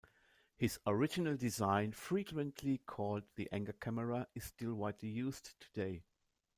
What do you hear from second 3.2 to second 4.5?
the Anger camera, is